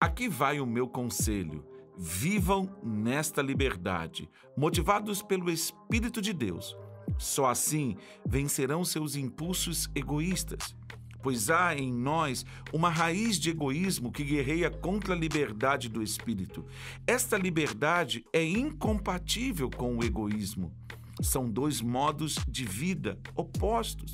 [0.00, 1.66] Aqui vai o meu conselho.
[1.96, 6.76] Vivam nesta liberdade, motivados pelo Espírito de Deus.
[7.18, 10.76] Só assim vencerão seus impulsos egoístas,
[11.20, 16.64] pois há em nós uma raiz de egoísmo que guerreia contra a liberdade do espírito.
[17.04, 20.72] Esta liberdade é incompatível com o egoísmo.
[21.20, 24.12] São dois modos de vida opostos.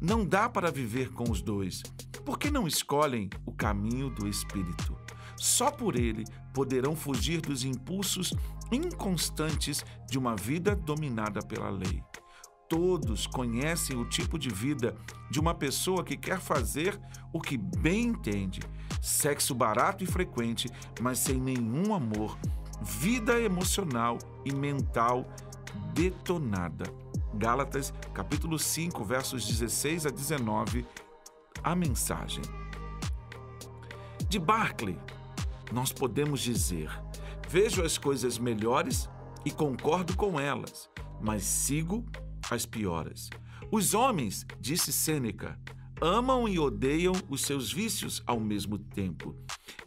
[0.00, 1.82] Não dá para viver com os dois.
[2.24, 4.96] Por que não escolhem o caminho do espírito?
[5.36, 8.32] Só por ele poderão fugir dos impulsos
[8.70, 12.02] inconstantes de uma vida dominada pela lei.
[12.68, 14.96] Todos conhecem o tipo de vida
[15.30, 16.98] de uma pessoa que quer fazer
[17.32, 18.60] o que bem entende.
[19.02, 20.68] Sexo barato e frequente,
[21.00, 22.38] mas sem nenhum amor.
[22.82, 25.28] Vida emocional e mental
[25.92, 26.84] detonada.
[27.34, 30.86] Gálatas, capítulo 5, versos 16 a 19.
[31.62, 32.42] A mensagem.
[34.28, 34.98] De Barclay,
[35.74, 36.88] nós podemos dizer:
[37.48, 39.10] Vejo as coisas melhores
[39.44, 40.88] e concordo com elas,
[41.20, 42.06] mas sigo
[42.48, 43.28] as pioras.
[43.72, 45.58] Os homens, disse Sêneca,
[46.00, 49.36] amam e odeiam os seus vícios ao mesmo tempo.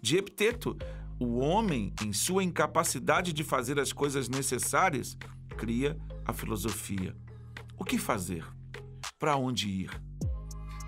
[0.02, 0.78] De Epiteto,
[1.18, 5.18] o homem, em sua incapacidade de fazer as coisas necessárias,
[5.56, 7.16] cria a filosofia.
[7.78, 8.46] O que fazer?
[9.18, 10.07] Para onde ir?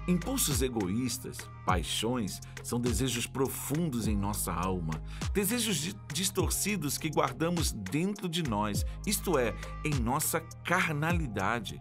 [0.09, 4.99] Impulsos egoístas, paixões, são desejos profundos em nossa alma,
[5.35, 9.53] desejos distorcidos que guardamos dentro de nós, isto é,
[9.85, 11.79] em nossa carnalidade.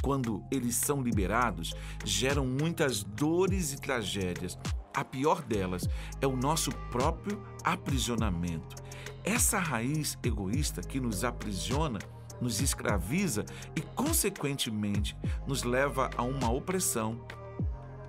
[0.00, 4.58] Quando eles são liberados, geram muitas dores e tragédias.
[4.94, 5.86] A pior delas
[6.22, 8.74] é o nosso próprio aprisionamento.
[9.22, 11.98] Essa raiz egoísta que nos aprisiona
[12.40, 15.16] nos escraviza e, consequentemente,
[15.46, 17.18] nos leva a uma opressão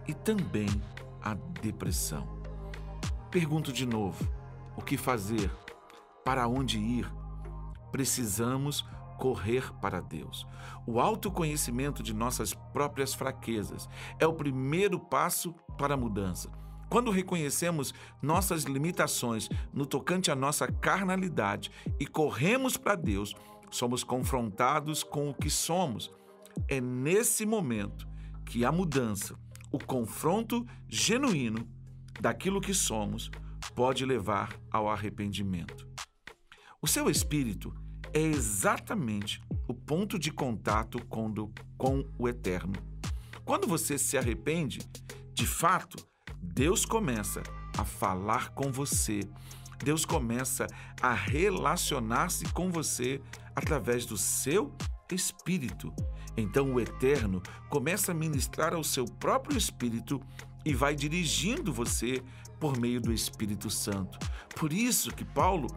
[0.07, 0.69] e também
[1.21, 2.27] a depressão.
[3.29, 4.27] Pergunto de novo:
[4.75, 5.51] o que fazer?
[6.23, 7.11] Para onde ir?
[7.91, 8.85] Precisamos
[9.17, 10.45] correr para Deus.
[10.85, 16.49] O autoconhecimento de nossas próprias fraquezas é o primeiro passo para a mudança.
[16.89, 21.69] Quando reconhecemos nossas limitações no tocante à nossa carnalidade
[21.99, 23.35] e corremos para Deus,
[23.69, 26.09] somos confrontados com o que somos.
[26.67, 28.07] É nesse momento
[28.45, 29.37] que a mudança
[29.71, 31.67] o confronto genuíno
[32.19, 33.29] daquilo que somos
[33.75, 35.87] pode levar ao arrependimento.
[36.81, 37.73] O seu espírito
[38.13, 42.73] é exatamente o ponto de contato com, do, com o eterno.
[43.43, 44.79] Quando você se arrepende,
[45.33, 45.97] de fato,
[46.41, 47.41] Deus começa
[47.77, 49.21] a falar com você.
[49.83, 50.65] Deus começa
[51.01, 53.21] a relacionar-se com você
[53.55, 54.75] através do seu
[55.11, 55.93] espírito.
[56.37, 60.21] Então o Eterno começa a ministrar ao seu próprio espírito
[60.63, 62.21] e vai dirigindo você
[62.59, 64.19] por meio do Espírito Santo.
[64.55, 65.67] Por isso que Paulo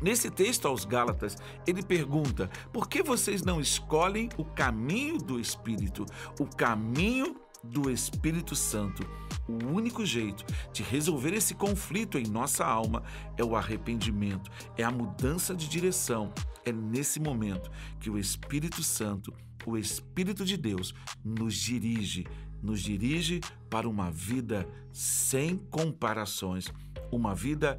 [0.00, 1.36] Nesse texto aos Gálatas,
[1.66, 6.06] ele pergunta: por que vocês não escolhem o caminho do Espírito,
[6.38, 9.06] o caminho do Espírito Santo?
[9.48, 13.02] O único jeito de resolver esse conflito em nossa alma
[13.36, 16.32] é o arrependimento, é a mudança de direção.
[16.64, 19.32] É nesse momento que o Espírito Santo,
[19.66, 20.94] o Espírito de Deus,
[21.24, 22.26] nos dirige,
[22.62, 26.66] nos dirige para uma vida sem comparações,
[27.10, 27.78] uma vida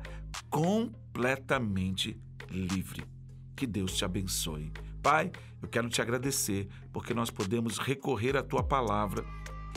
[0.49, 2.19] completamente
[2.49, 3.05] livre.
[3.55, 4.71] Que Deus te abençoe.
[5.01, 5.31] Pai,
[5.61, 9.25] eu quero te agradecer porque nós podemos recorrer à tua palavra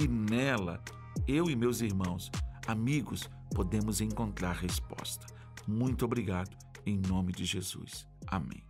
[0.01, 0.83] e nela
[1.27, 2.31] eu e meus irmãos,
[2.67, 5.27] amigos, podemos encontrar resposta.
[5.67, 8.07] Muito obrigado, em nome de Jesus.
[8.27, 8.63] Amém.